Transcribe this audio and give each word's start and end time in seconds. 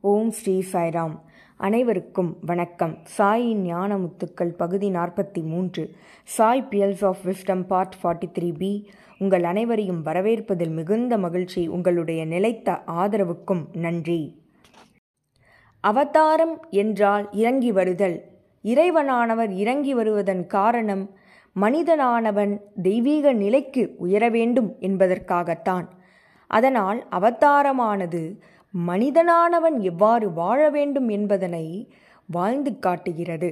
ஓம் 0.00 0.30
ஸ்ரீ 0.30 0.62
சாய்ராம். 0.72 1.20
அனைவருக்கும் 1.56 2.36
வணக்கம். 2.40 2.98
சாயின் 3.18 3.54
ஞான 3.54 3.98
முத்துக்கள் 3.98 4.48
பகுதி 4.48 4.90
நாற்பத்தி 4.90 5.42
மூன்று. 5.42 5.90
Sai 6.24 6.66
pearls 6.70 7.04
of 7.04 7.16
wisdom 7.24 7.62
part 7.62 7.94
forty 8.02 8.38
three 8.38 8.58
B 8.58 8.90
உங்கள் 9.18 9.44
அனைவரையும் 9.44 10.04
வரவேற்பதில் 10.04 10.70
மிகுந்த 10.70 11.18
மகிழ்ச்சி. 11.18 11.68
உங்களுடைய 11.68 12.24
நிலைத்த 12.24 12.82
ஆதரவுக்கும் 12.86 13.64
நன்றி. 13.72 14.42
அவதாரம் 15.80 16.66
என்றால் 16.70 17.28
இறங்கி 17.32 17.72
வருதல். 17.72 18.22
இறைவனானவர் 18.62 19.50
இறங்கி 19.50 19.94
வருவதன் 19.94 20.46
காரணம் 20.46 21.10
மனிதனானவன் 21.60 22.60
தெய்வீக 22.82 23.32
நிலைக்கு 23.32 23.94
உயர 23.98 24.28
வேண்டும் 24.28 24.76
என்பதற்காகத்தான். 24.80 25.88
அதனால் 26.46 27.06
அவதாரமானது 27.10 28.40
மனிதனானவன் 28.74 29.76
எவ்வாறு 29.80 30.26
வாழ 30.32 30.60
வேண்டும் 30.70 31.08
என்பதனை 31.08 31.66
வாழ்ந்து 32.28 32.78
காட்டுகிறது. 32.78 33.50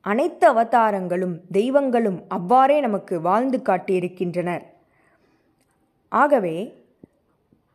அனைத்து 0.00 0.44
அவதாரங்களும் 0.52 1.36
தெய்வங்களும் 1.52 2.18
அவ்வாறே 2.28 2.76
நமக்கு 2.80 3.14
வாழ்ந்து 3.20 3.58
காட்டியிருக்கின்றனர். 3.68 4.64
ஆகவே 6.12 6.56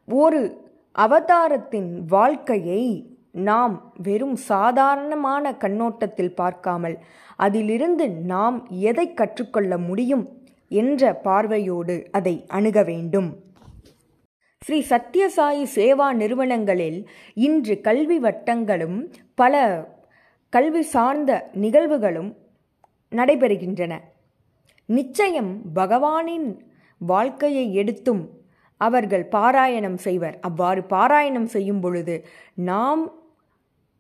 ஒரு 0.08 0.42
அவதாரத்தின் 0.96 1.92
வாழ்க்கையை 2.06 2.84
நாம் 3.32 3.76
வெறும் 4.04 4.36
சாதாரணமான 4.36 5.54
கண்ணோட்டத்தில் 5.54 6.36
பார்க்காமல் 6.36 6.98
அதிலிருந்து 7.38 8.06
நாம் 8.34 8.58
எதை 8.90 9.14
கற்றுக்கொள்ள 9.14 9.78
முடியும் 9.78 10.26
என்ற 10.72 11.14
பார்வையோடு 11.26 11.96
அதை 12.12 12.36
அணுக 12.48 12.84
வேண்டும். 12.84 13.30
ஸ்ரீ 14.66 14.78
சத்யசாயி 14.90 15.64
சேவா 15.76 16.06
நிறுவனங்களில் 16.14 17.00
இன்று 17.34 17.82
கல்வி 17.82 18.18
வட்டங்களும் 18.20 18.98
பல 19.36 19.62
கல்வி 20.54 20.82
சார்ந்த 20.82 21.32
நிகழ்வுகளும் 21.54 22.30
நடைபெறுகின்றன. 23.12 23.94
நிச்சயம் 24.90 25.52
பகவானின் 25.76 26.48
வாழ்க்கையை 27.02 27.66
எடுத்தும் 27.74 28.24
அவர்கள் 28.78 29.26
பாராயணம் 29.28 29.98
செய்வர். 29.98 30.38
அவ்வாறு 30.40 30.82
பாராயணம் 30.90 31.50
செய்யும் 31.56 31.80
பொழுது 31.80 32.16
நாம் 32.56 33.04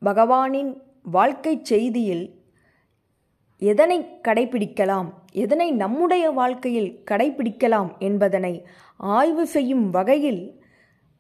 பகவானின் 0.01 0.71
வாழ்க்கை 1.17 1.55
செய்தியில் 1.69 2.25
எதனை 3.71 3.97
கடைபிடிக்கலாம்? 4.27 5.09
எதனை 5.31 5.67
நம்முடைய 5.71 6.25
வாழ்க்கையில் 6.31 6.91
கடைபிடிக்கலாம் 7.11 7.89
என்பதனை 7.99 8.53
ஆய்வு 8.97 9.45
செய்யும் 9.47 9.85
வகையில் 9.89 10.41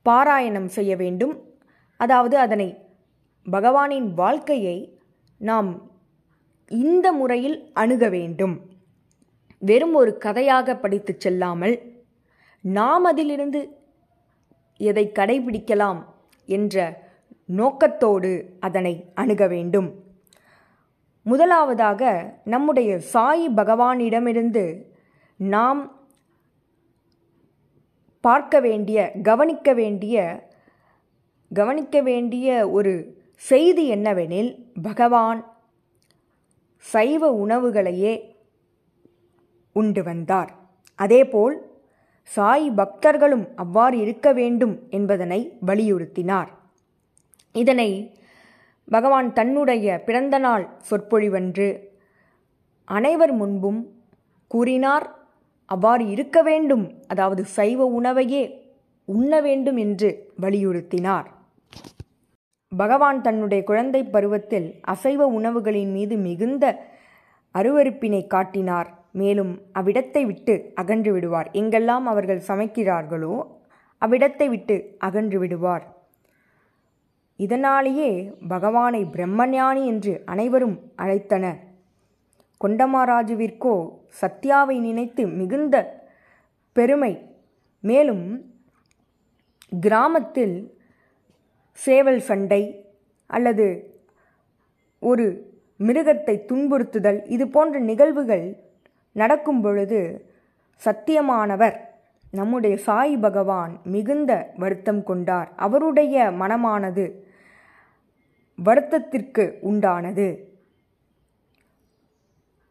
பாராயணம் 0.05 0.69
செய்ய 0.77 0.95
வேண்டும். 0.95 1.35
அதாவது 1.97 2.35
அதனை 2.37 2.69
பகவானின் 3.45 4.09
வாழ்க்கையை 4.13 4.77
நாம் 5.37 5.69
இந்த 6.71 7.07
முறையில் 7.11 7.57
அணுக 7.73 8.03
வேண்டும். 8.09 8.55
வெறும் 9.59 9.93
ஒரு 9.93 10.11
கதையாக 10.17 10.75
படித்து 10.75 11.13
செல்லாமல் 11.17 11.75
நாம் 12.63 13.03
அதிலிருந்து 13.03 13.61
எதை 14.77 15.05
கடைபிடிக்கலாம் 15.19 15.99
என்ற 16.45 16.75
நோக்கத்தோடு 17.45 18.31
அதனை 18.59 18.93
அணுக 19.13 19.47
வேண்டும். 19.47 19.89
முதலாவதாக 21.23 22.03
நம்முடைய 22.43 22.99
சாய் 22.99 23.49
பகவானிடமிருந்து 23.49 24.65
நாம் 25.37 25.81
பார்க்க 28.21 28.59
வேண்டிய 28.59 29.11
கவனிக்க 29.23 29.73
வேண்டிய 29.73 30.15
கவனிக்க 31.51 32.01
வேண்டிய 32.01 32.69
ஒரு 32.69 32.93
செய்தி 33.35 33.91
என்னவெனில் 33.91 34.51
பகவான் 34.81 35.41
சைவ 36.77 37.45
உணவுகளையே 37.45 38.13
உண்டு 39.73 40.03
வந்தார். 40.03 40.51
அதேபோல் 40.95 41.55
சாய் 42.23 42.69
பக்தர்களும் 42.69 43.45
அவ்வாறு 43.55 43.97
இருக்க 43.97 44.33
வேண்டும் 44.33 44.75
என்பதனை 44.89 45.39
வலியுறுத்தினார். 45.65 46.47
இதனை 47.51 47.89
பகவான் 48.87 49.29
தன்னுடைய 49.33 49.85
பிறந்தநாள் 50.05 50.65
சொற்பொழிவன்று 50.89 51.67
அனைவர் 52.87 53.33
முன்பும் 53.33 53.79
கூறினார் 54.47 55.05
அவ்வாறு 55.69 56.03
இருக்க 56.09 56.37
வேண்டும். 56.41 56.85
அதாவது 57.07 57.43
சைவ 57.45 57.85
உணவையே 57.99 58.43
உண்ண 59.07 59.39
வேண்டும் 59.41 59.77
என்று 59.77 60.09
வலியுறுத்தினார். 60.41 61.27
பகவான் 62.71 63.19
தன்னுடைய 63.21 63.61
குழந்தை 63.63 64.01
பருவத்தில் 64.03 64.67
அசைவ 64.93 65.27
உணவுகளின் 65.37 65.91
மீது 65.91 66.15
மிகுந்த 66.17 66.65
அருவறுப்பினை 67.55 68.21
காட்டினார். 68.27 68.89
மேலும் 69.11 69.51
அவ்விடத்தை 69.79 70.23
விட்டு 70.25 70.53
அகன்று 70.75 71.11
விடுவார். 71.11 71.49
எங்கெல்லாம் 71.53 72.05
அவர்கள் 72.11 72.45
சமைக்கிறார்களோ 72.47 73.35
அவ்விடத்தை 74.01 74.47
விட்டு 74.49 74.75
அகன்று 74.97 75.39
விடுவார். 75.39 75.83
இதனாலேயே 77.39 78.09
பகவானை 78.47 79.03
பிரம்மஞானி 79.05 79.85
என்று 79.85 80.13
அனைவரும் 80.25 80.77
அழைத்தனர் 80.97 81.59
கொண்டமாராஜுவிற்கோ 82.61 83.75
சத்யாவை 84.21 84.75
நினைத்து 84.79 85.23
மிகுந்த 85.27 85.75
பெருமை. 86.75 87.13
மேலும் 87.83 88.25
கிராமத்தில் 89.79 90.55
சேவல் 91.79 92.19
சண்டை 92.19 92.61
அல்லது 93.29 93.67
ஒரு 94.99 95.25
மிருகத்தை 95.79 96.35
துன்புறுத்துதல் 96.49 97.19
இது 97.25 97.45
போன்ற 97.47 97.79
நிகழ்வுகள் 97.79 98.45
நடக்கும் 99.11 99.61
பொழுது 99.61 99.99
சத்தியமானவர். 100.81 101.77
நம்முடைய 102.33 102.77
சாய் 102.77 103.15
பகவான் 103.17 103.73
மிகுந்த 103.83 104.31
வருத்தம் 104.57 105.03
கொண்டார். 105.03 105.49
அவருடைய 105.55 106.31
மனமானது 106.39 107.05
வருத்தத்திற்கு 108.57 109.45
உண்டானது. 109.69 110.27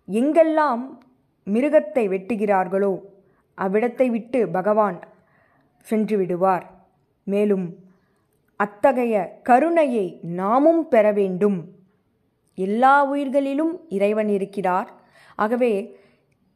எங்கெல்லாம் 0.09 0.83
மிருகத்தை 1.47 2.05
வெட்டுகிறார்களோ 2.15 2.93
அவ்விடத்தை 3.59 4.07
விட்டு 4.11 4.41
பகவான் 4.49 4.99
சென்று 5.87 6.17
விடுவார். 6.17 6.67
மேலும் 7.27 7.67
அத்தகைய 8.57 9.15
கருணையை 9.43 10.07
நாமும் 10.23 10.83
பெற 10.89 11.07
வேண்டும். 11.13 11.59
எல்லா 12.59 12.95
உயிர்களிலும் 13.05 13.75
இறைவன் 13.89 14.29
இருக்கிறார். 14.29 14.91
ஆகவே 15.39 15.73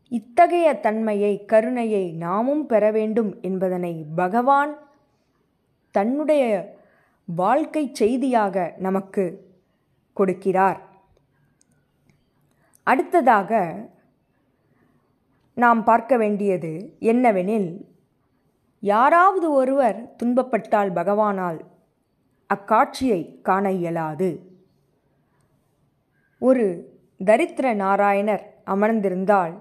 இத்தகைய 0.09 0.75
தன்மையை 0.75 1.45
கருணையை 1.45 2.13
நாமும் 2.13 2.67
பெற 2.67 2.91
வேண்டும் 2.91 3.41
என்பதனை 3.41 4.05
பகவான் 4.17 4.73
தன்னுடைய 5.91 6.75
வாழ்க்கை 7.25 7.91
செய்தியாக 7.93 8.75
நமக்கு 8.79 9.25
கொடுக்கிறார். 10.17 10.79
அடுத்ததாக 12.83 13.51
நாம் 15.55 15.85
பார்க்க 15.85 16.17
வேண்டியது 16.17 16.73
என்னவெனில் 17.01 17.87
யாராவது 18.79 19.53
ஒருவர் 19.53 20.17
துன்பப்பட்டால் 20.23 20.91
பகவானால் 20.93 21.61
அக்காட்சியை 22.55 23.41
காண 23.43 23.71
இயலாது. 23.71 24.31
ஒரு 26.39 26.67
தரித்திர 27.25 27.67
நாராயணர் 27.75 28.45
அமர்ந்திருந்தால் 28.67 29.55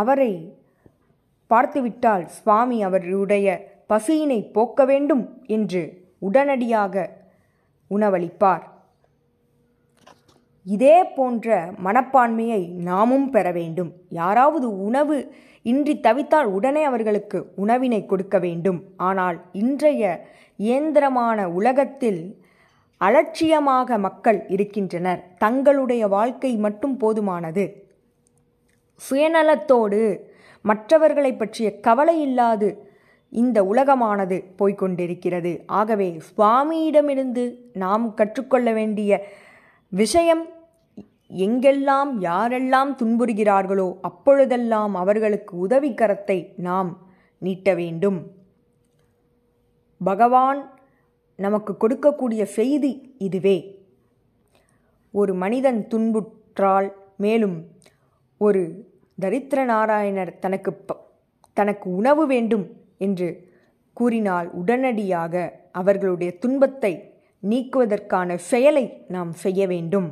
அவரை 0.00 0.32
பார்த்துவிட்டால் 1.50 2.24
சுவாமி 2.36 2.78
அவருடைய 2.82 3.48
பசியினை 3.92 4.38
போக்க 4.52 4.84
வேண்டும் 4.84 5.24
என்று 5.46 5.82
உடனடியாக 6.18 6.94
உணவளிப்பார். 7.90 8.64
இதே 10.66 10.96
போன்ற 11.16 11.56
மனப்பான்மையை 11.86 12.62
நாமும் 12.88 13.26
பெற 13.30 13.46
வேண்டும். 13.52 13.90
யாராவது 14.20 14.68
உணவு 14.86 15.16
இன்றி 15.62 15.94
தவித்தால் 16.06 16.48
உடனே 16.56 16.82
அவர்களுக்கு 16.84 17.38
உணவினை 17.56 18.00
கொடுக்க 18.06 18.38
வேண்டும். 18.38 18.80
ஆனால் 19.08 19.36
இன்றைய 19.62 20.02
இயந்திரமான 20.56 21.38
உலகத்தில் 21.58 22.20
அலட்சியமாக 23.00 23.98
மக்கள் 23.98 24.40
இருக்கின்றனர். 24.48 25.22
தங்களுடைய 25.38 26.02
வாழ்க்கை 26.08 26.52
மட்டும் 26.56 26.96
போதுமானது. 27.00 27.64
சுயநலத்தோடு 28.96 30.20
மற்றவர்களை 30.62 31.32
பற்றிய 31.34 31.80
கவலை 31.80 32.20
இல்லாது 32.20 32.68
இந்த 33.30 33.64
உலகமானது 33.64 34.36
போய்கொண்டிருக்கிறது 34.58 35.62
ஆகவே 35.66 36.20
சுவாமியிடமிருந்து 36.36 37.44
நாம் 37.72 38.14
கற்றுக்கொள்ள 38.14 38.72
வேண்டிய 38.72 39.26
விஷயம் 39.92 40.44
எங்கெல்லாம் 41.28 42.10
யாரெல்லாம் 42.20 42.90
துன்புறுகிறார்களோ 42.98 43.96
அப்பொழுதெல்லாம் 44.00 44.94
அவர்களுக்கு 44.94 45.66
உதவிக்கரத்தை 45.66 46.52
நாம் 46.56 46.90
நீட்ட 47.38 47.74
வேண்டும். 47.74 48.30
பகவான் 50.04 50.60
நமக்கு 51.36 51.76
கொடுக்கக்கூடிய 51.80 52.42
செய்தி 52.42 53.14
இதுவே. 53.18 53.82
ஒரு 55.10 55.34
மனிதன் 55.34 55.88
துன்புற்றால் 55.88 56.88
மேலும் 57.16 57.56
ஒரு 58.44 58.62
தரித்திர 59.18 59.60
நாராயணர் 59.64 60.32
தனக்கு 60.38 60.70
ப 60.86 60.96
தனக்கு 61.56 61.88
உணவு 61.94 62.22
வேண்டும் 62.26 62.64
என்று 62.98 63.28
கூறினால் 63.96 64.48
உடனடியாக 64.60 65.34
அவர்களுடைய 65.72 66.30
துன்பத்தை 66.38 66.92
நீக்குவதற்கான 67.42 68.36
செயலை 68.50 68.84
நாம் 69.08 69.32
செய்ய 69.42 69.66
வேண்டும். 69.66 70.08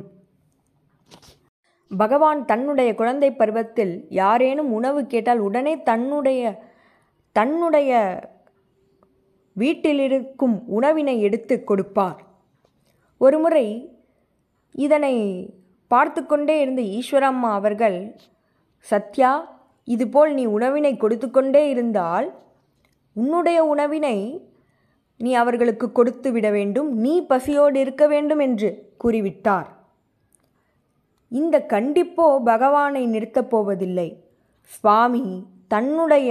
பகவான் 1.91 2.41
தன்னுடைய 2.45 2.89
குழந்தை 2.95 3.29
பருவத்தில் 3.31 3.93
யாரேனும் 4.21 4.71
உணவு 4.71 5.01
கேட்டால் 5.07 5.41
உடனே 5.47 5.73
தன்னுடைய 5.89 6.41
தன்னுடைய 7.35 7.91
வீட்டிலிருக்கும் 9.55 10.55
உணவினை 10.77 11.15
எடுத்து 11.27 11.55
கொடுப்பார். 11.63 12.21
ஒருமுறை 13.21 13.65
இதனை 14.75 15.15
பார்த்து 15.93 16.21
கொண்டே 16.25 16.55
இருந்த 16.59 16.81
ஈஸ்வரம்மா 16.97 17.49
அவர்கள் 17.59 17.99
சத்யா 18.87 19.31
இதுபோல் 19.87 20.31
நீ 20.33 20.43
உணவினை 20.57 20.93
கொடுத்து 20.97 21.27
கொண்டே 21.29 21.63
இருந்தால் 21.69 22.27
உன்னுடைய 23.15 23.59
உணவினை 23.73 24.17
நீ 25.19 25.31
அவர்களுக்கு 25.41 25.87
கொடுத்து 25.91 26.29
விட 26.31 26.47
வேண்டும் 26.49 26.89
நீ 27.03 27.13
பசியோடு 27.25 27.77
இருக்க 27.79 28.03
வேண்டும் 28.07 28.39
என்று 28.39 28.69
கூறிவிட்டார். 29.03 29.67
இந்த 31.31 31.55
கண்டிப்போ 31.73 32.25
பகவானை 32.43 33.03
நிறுத்தப் 33.05 33.51
போவதில்லை. 33.51 34.09
சுவாமி 34.71 35.23
தன்னுடைய 35.67 36.29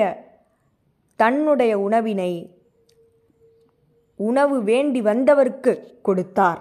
தன்னுடைய 1.21 1.73
உணவினை 1.87 2.33
உணவு 4.21 4.57
வேண்டி 4.63 5.01
வந்தவருக்கு 5.11 5.73
கொடுத்தார். 6.03 6.61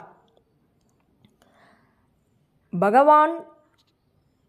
பகவான் 2.80 3.46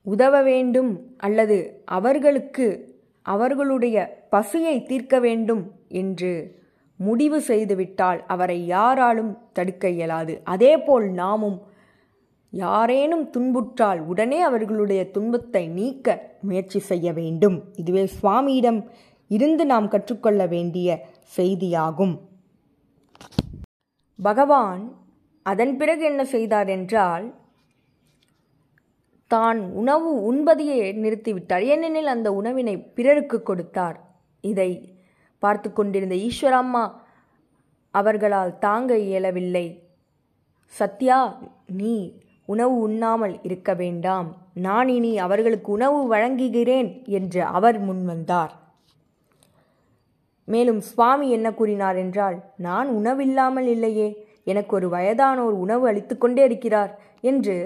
உதவ 0.02 0.42
வேண்டும் 0.42 1.14
அல்லது 1.16 1.82
அவர்களுக்கு 1.84 2.96
அவர்களுடைய 3.22 4.26
பசியை 4.30 4.82
தீர்க்க 4.82 5.20
வேண்டும் 5.20 5.72
என்று 5.88 6.60
முடிவு 6.96 7.40
செய்துவிட்டால் 7.40 8.26
அவரை 8.26 8.66
யாராலும் 8.66 9.38
தடுக்க 9.52 9.88
இயலாது. 9.88 10.40
அதேபோல் 10.44 11.10
நாமும் 11.10 11.62
யாரேனும் 12.50 13.30
துன்புற்றால் 13.30 14.00
உடனே 14.00 14.40
அவர்களுடைய 14.40 15.10
துன்பத்தை 15.10 15.66
நீக்க 15.68 16.36
முயற்சி 16.42 16.78
செய்ய 16.78 17.12
வேண்டும். 17.12 17.62
இதுவே 17.74 18.08
சுவாமியிடம் 18.22 18.84
இருந்து 19.28 19.66
நாம் 19.66 19.88
கற்றுக்கொள்ள 19.88 20.46
வேண்டிய 20.46 21.06
செய்தியாகும். 21.36 22.18
பகவான் 24.22 24.96
அதன் 25.42 25.76
பிறகு 25.76 26.04
என்ன 26.04 26.24
செய்தார் 26.24 26.68
என்றால் 26.68 27.41
தான் 29.34 29.58
உணவு 29.80 30.10
உண்பதையே 30.30 30.80
நிறுத்திவிட்டார். 31.02 31.64
ஏனெனில் 31.72 32.12
அந்த 32.14 32.28
உணவினை 32.40 32.74
பிறருக்கு 32.96 33.38
கொடுத்தார். 33.42 33.98
இதை 34.44 34.70
பார்த்து 35.42 35.68
கொண்டிருந்த 35.72 36.16
ஈஸ்வரம்மா 36.26 36.84
அவர்களால் 37.94 38.52
தாங்க 38.58 38.92
இயலவில்லை. 39.06 39.66
சத்யா 40.74 41.18
நீ 41.80 41.94
உணவு 42.48 42.74
உண்ணாமல் 42.86 43.34
இருக்க 43.48 43.70
வேண்டாம். 43.74 44.28
நான் 44.66 44.88
இனி 44.88 45.12
அவர்களுக்கு 45.18 45.68
உணவு 45.76 46.00
வழங்குகிறேன் 46.14 46.90
என்று 47.18 47.40
அவர் 47.58 47.78
முன்வந்தார் 47.80 48.52
மேலும் 50.48 50.80
சுவாமி 50.88 51.26
என்ன 51.30 51.48
கூறினார் 51.52 51.98
என்றால் 52.04 52.36
நான் 52.58 52.88
உணவில்லாமல் 52.98 53.68
இல்லையே 53.74 54.08
எனக்கு 54.44 54.72
ஒரு 54.78 54.86
வயதானோர் 54.94 55.56
உணவு 55.64 55.84
அளித்து 55.90 56.14
கொண்டே 56.16 56.42
இருக்கிறார் 56.48 56.92
என்று 57.22 57.56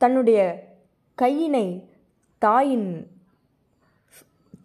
தன்னுடைய 0.00 0.40
கையினை 1.22 1.88
தாயின் 2.38 3.10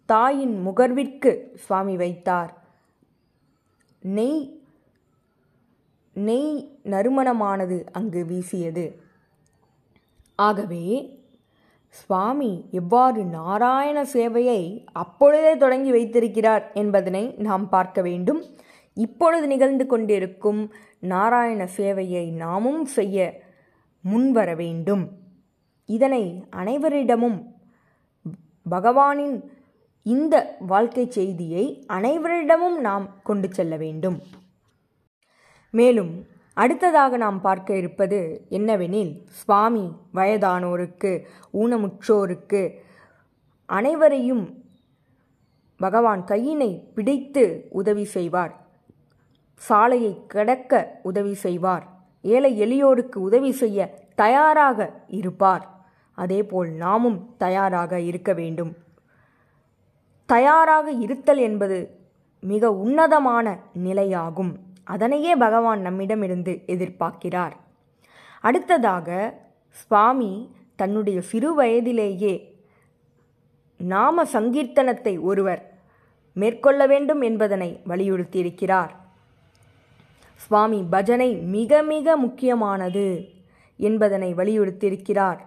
தாயின் 0.06 0.66
முகர்விற்கு 0.66 1.54
சுவாமி 1.54 1.96
வைத்தார். 1.96 2.58
நெய் 4.00 4.60
நெய் 6.12 6.78
நறுமணமானது 6.84 7.86
அங்கு 7.92 8.24
வீசியது. 8.24 9.02
ஆகவே 10.34 11.18
சுவாமி 11.88 12.64
எவ்வாறு 12.70 13.24
நாராயண 13.24 14.02
சேவையை 14.02 14.86
அப்பொழுதே 14.92 15.56
தொடங்கி 15.56 15.90
வைத்திருக்கிறார் 15.90 16.72
என்பதனை 16.72 17.34
நாம் 17.38 17.68
பார்க்க 17.68 18.02
வேண்டும். 18.02 18.44
இப்பொழுது 18.94 19.46
நிகழ்ந்து 19.46 19.86
கொண்டிருக்கும் 19.86 20.72
நாராயண 21.00 21.68
சேவையை 21.76 22.32
நாமும் 22.32 22.84
செய்ய 22.84 23.42
முன்வர 24.00 24.54
வேண்டும். 24.54 25.19
இதனை 25.96 26.24
அனைவரிடமும் 26.56 27.38
பகவானின் 28.70 29.36
இந்த 30.02 30.34
வாழ்க்கை 30.72 31.04
செய்தியை 31.10 31.64
அனைவரிடமும் 31.88 32.76
நாம் 32.88 33.06
கொண்டு 33.22 33.48
செல்ல 33.52 33.74
வேண்டும். 33.76 34.18
மேலும் 35.70 36.12
அடுத்ததாக 36.54 37.16
நாம் 37.16 37.40
பார்க்க 37.40 37.76
இருப்பது 37.76 38.18
என்னவெனில் 38.50 39.12
சுவாமி 39.40 39.84
வயதானோருக்கு 40.14 41.12
ஊனமுற்றோருக்கு 41.52 42.62
அனைவரையும் 43.66 44.44
பகவான் 45.80 46.22
கையினை 46.24 46.70
பிடித்து 46.94 47.44
உதவி 47.70 48.04
செய்வார். 48.16 48.54
சாலையை 49.54 50.12
கடக்க 50.26 50.74
உதவி 51.02 51.34
செய்வார். 51.44 51.84
ஏழை 52.22 52.52
எளியோருக்கு 52.64 53.18
உதவி 53.28 53.52
செய்ய 53.62 53.78
தயாராக 54.14 54.78
இருப்பார். 55.18 55.64
அதேபோல் 56.20 56.70
நாமும் 56.84 57.18
தயாராக 57.38 58.00
இருக்க 58.00 58.32
வேண்டும். 58.32 58.72
தயாராக 60.26 60.90
இருத்தல் 61.04 61.38
என்பது 61.38 61.78
மிக 62.40 62.72
உன்னதமான 62.72 63.46
நிலையாகும். 63.84 64.52
அதனையே 64.84 65.32
பகவான் 65.34 65.80
நம்மிடமிருந்து 65.80 66.52
எதிர்பார்க்கிறார். 66.66 67.54
அடுத்ததாக 68.40 69.08
சுவாமி 69.80 70.30
தன்னுடைய 70.76 71.18
சிறு 71.20 71.50
வயதிலேயே 71.54 72.34
நாம 73.76 74.24
சங்கீர்த்தனத்தை 74.24 75.14
ஒருவர் 75.20 75.62
மேற்கொள்ள 76.32 76.86
வேண்டும் 76.86 77.20
என்பதனை 77.20 77.70
வலியுறுத்தியிருக்கிறார். 77.88 78.92
சுவாமி 80.36 80.78
பஜனை 80.90 81.28
மிக 81.56 81.82
மிக 81.82 82.16
முக்கியமானது 82.16 83.06
என்பதனை 83.76 84.34
வலியுறுத்தியிருக்கிறார். 84.34 85.40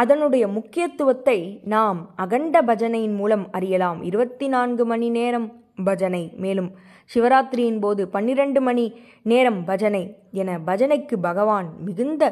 அதனுடைய 0.00 0.48
முக்கியத்துவத்தை 0.48 1.60
நாம் 1.64 1.98
அகண்ட 2.16 2.62
பஜனையின் 2.62 3.16
மூலம் 3.16 3.44
அறியலாம். 3.52 4.02
இருபத்தி 4.02 4.46
நான்கு 4.48 4.84
மணி 4.84 5.08
நேரம் 5.10 5.46
பஜனை. 5.84 6.22
மேலும் 6.36 6.70
சிவராத்திரியின் 7.14 7.80
போது 7.80 8.08
பன்னிரண்டு 8.08 8.60
மணி 8.60 8.84
நேரம் 9.22 9.64
பஜனை 9.64 10.02
என 10.32 10.58
பஜனைக்கு 10.66 11.16
பகவான் 11.16 11.68
மிகுந்த 11.78 12.22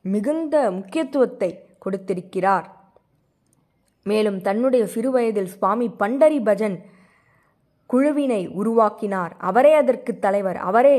மிகுந்த 0.00 0.70
முக்கியத்துவத்தை 0.70 1.50
கொடுத்திருக்கிறார். 1.78 2.66
மேலும் 4.02 4.40
தன்னுடைய 4.40 4.86
சிறுவயதில் 4.86 5.52
சுவாமி 5.54 5.88
பண்டரி 5.98 6.40
பஜன் 6.48 6.76
குழுவினை 7.90 8.42
உருவாக்கினார். 8.60 9.32
அவரே 9.38 9.72
அதற்கு 9.72 10.18
தலைவர். 10.18 10.56
அவரே 10.56 10.96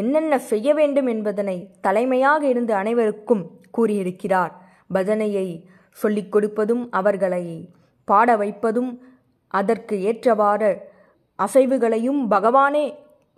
என்னென்ன 0.00 0.38
செய்ய 0.50 0.68
வேண்டும் 0.74 1.06
என்பதனை 1.06 1.56
தலைமையாக 1.80 2.42
இருந்து 2.52 2.72
அனைவருக்கும் 2.74 3.44
கூறியிருக்கிறார். 3.70 4.52
பஜனையை 4.94 5.46
சொல்லிக் 6.02 6.32
கொடுப்பதும் 6.34 6.84
அவர்களை 6.90 7.44
பாட 8.08 8.36
வைப்பதும் 8.36 8.92
அதற்கு 9.54 9.94
ஏற்றவாறு 10.02 10.70
அசைவுகளையும் 11.38 12.22
பகவானே 12.30 12.86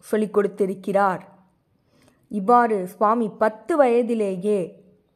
சொல்லிக் 0.04 0.34
கொடுத்திருக்கிறார். 0.34 1.22
இவ்வாறு 2.30 2.78
சுவாமி 2.94 3.28
பத்து 3.42 3.72
வயதிலேயே 3.76 4.58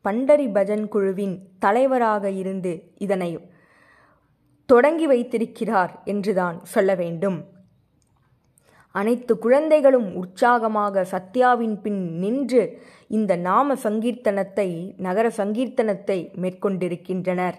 பண்டரி 0.04 0.46
பஜன் 0.56 0.84
குழுவின் 0.88 1.34
தலைவராக 1.58 2.30
இருந்து 2.42 2.72
இதனை 2.98 3.30
தொடங்கி 4.68 5.06
வைத்திருக்கிறார் 5.06 5.92
என்றுதான் 6.04 6.58
சொல்ல 6.74 6.90
வேண்டும். 6.94 7.38
அனைத்து 8.94 9.32
குழந்தைகளும் 9.38 10.08
உற்சாகமாக 10.14 11.04
சத்யாவின் 11.12 11.76
பின் 11.82 12.00
நின்று 12.22 12.62
இந்த 13.08 13.32
நாம 13.48 13.76
சங்கீர்த்தனத்தை 13.84 14.68
நகர 14.96 15.26
சங்கீர்த்தனத்தை 15.36 16.18
மேற்கொண்டிருக்கின்றனர். 16.42 17.58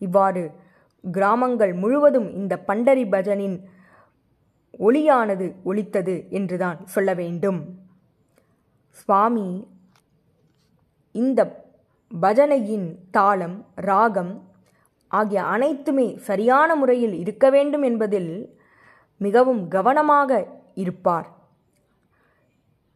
இவ்வாறு 0.00 0.44
கிராமங்கள் 1.04 1.74
முழுவதும் 1.74 2.28
இந்த 2.34 2.54
பண்டரி 2.68 3.04
பஜனின் 3.14 3.56
ஒளியானது 4.78 5.46
ஒலித்தது 5.64 6.14
என்றுதான் 6.30 6.78
சொல்ல 6.84 7.10
வேண்டும். 7.14 7.60
சுவாமி 8.98 9.48
இந்த 11.14 11.40
பஜனையின் 12.10 12.88
தாளம் 13.10 13.56
ராகம் 13.88 14.34
ஆகிய 15.10 15.40
அனைத்துமே 15.54 16.06
சரியான 16.28 16.70
முறையில் 16.76 17.14
இருக்க 17.22 17.46
வேண்டும் 17.50 17.82
என்பதில் 17.82 18.32
மிகவும் 19.16 19.68
கவனமாக 19.68 20.46
இருப்பார். 20.74 21.28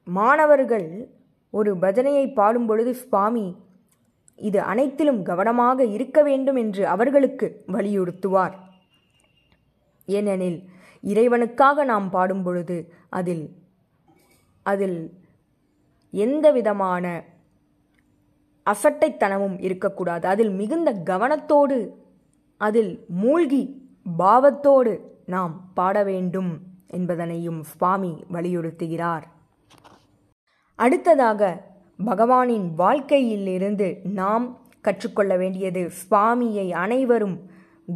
மாணவர்கள் 0.05 1.09
ஒரு 1.51 1.77
பஜனையை 1.77 2.35
பாடும் 2.35 2.67
பொழுது 2.67 2.95
சுவாமி 2.95 3.57
இது 4.37 4.61
அனைத்திலும் 4.61 5.23
கவனமாக 5.23 5.85
இருக்க 5.85 6.23
வேண்டும் 6.23 6.57
என்று 6.57 6.87
அவர்களுக்கு 6.87 7.65
வலியுறுத்துவார். 7.67 8.55
ஏனெனில் 10.07 10.69
இறைவனுக்காக 11.03 11.85
நாம் 11.85 12.11
பாடும் 12.11 12.43
பொழுது 12.43 12.93
அதில் 13.09 13.57
அதில் 14.63 15.13
எந்த 16.11 16.53
விதமான 16.53 17.25
அசட்டைத்தனமும் 18.67 19.61
இருக்கக்கூடாது. 19.61 20.29
அதில் 20.29 20.51
மிகுந்த 20.51 20.93
கவனத்தோடு 20.93 21.91
அதில் 22.57 23.05
மூழ்கி 23.09 23.63
பாவத்தோடு 24.19 25.10
நாம் 25.31 25.55
பாட 25.75 25.97
வேண்டும் 26.03 26.51
என்பதனையும் 26.93 27.61
சுவாமி 27.63 28.13
வலியுறுத்துகிறார். 28.33 29.27
அடுத்ததாக 30.75 31.41
பகவானின் 32.07 32.69
வாழ்க்கையிலிருந்து 32.75 33.89
நாம் 34.21 34.47
கற்றுக்கொள்ள 34.81 35.37
வேண்டியது 35.37 35.83
சுவாமியை 36.01 36.67
அனைவரும் 36.85 37.37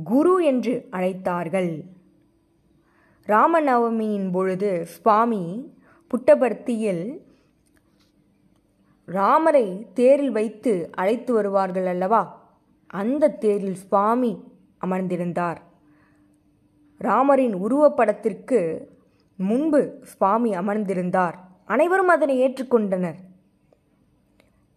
குரு 0.04 0.34
என்று 0.44 0.74
அழைத்தார்கள். 0.92 1.72
ராமநவமியின் 3.26 4.30
பொழுது 4.32 4.70
சுவாமி 4.86 5.42
புட்டபர்த்தியில் 6.10 7.04
ராமரை 9.06 9.66
தேரில் 9.94 10.30
வைத்து 10.30 10.72
அழைத்து 10.92 11.32
வருவார்கள் 11.32 11.86
அல்லவா? 11.86 12.22
அந்த 12.86 13.28
தேரில் 13.28 13.80
சுவாமி 13.84 14.32
அமர்ந்திருந்தார். 14.84 15.60
ராமரின் 17.00 17.54
உருவப்படத்திற்கு 17.64 18.60
முன்பு 19.38 19.80
சுவாமி 20.02 20.50
அமர்ந்திருந்தார். 20.54 21.36
அனைவரும் 21.64 22.08
அதனை 22.08 22.34
ஏற்றுக்கொண்டனர். 22.44 23.18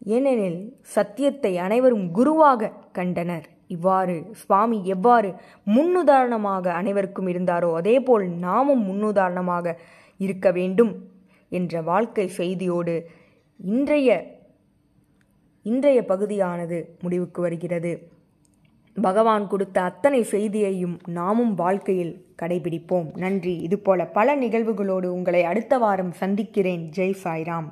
ஏனெனில் 0.05 0.59
சத்தியத்தை 0.81 1.57
அனைவரும் 1.57 2.11
குருவாக 2.11 2.71
கண்டனர். 2.91 3.45
இவ்வாறு 3.67 4.15
சுவாமி 4.31 4.77
எவ்வாறு 4.85 5.29
முன்னுதாரணமாக 5.75 6.65
அனைவருக்கும் 6.71 7.27
இருந்தாரோ 7.27 7.69
அதேபோல் 7.73 8.25
நாமும் 8.45 8.83
முன்னுதாரணமாக 8.89 9.75
இருக்க 10.19 10.51
வேண்டும் 10.51 10.93
என்ற 11.51 11.81
வாழ்க்கை 11.81 12.27
செய்தியோடு 12.27 12.95
இன்றைய 13.59 14.09
இன்றைய 15.65 15.99
பகுதியானது 16.05 16.77
முடிவுக்கு 17.01 17.41
வருகிறது. 17.41 17.91
பகவான் 19.01 19.47
கொடுத்த 19.47 19.81
அத்தனை 19.81 20.23
செய்தியையும் 20.23 20.99
நாமும் 21.07 21.55
வாழ்க்கையில் 21.55 22.25
கடைபிடிப்போம். 22.41 23.17
நன்றி. 23.17 23.57
இதுபோல 23.57 24.05
பல 24.05 24.35
நிகழ்வுகளோடு 24.35 25.05
உங்களை 25.05 25.43
அடுத்த 25.43 25.77
வாரம் 25.77 26.11
சந்திக்கிறேன். 26.11 26.89
ஜெய் 26.95 27.15
சாய்ராம். 27.23 27.67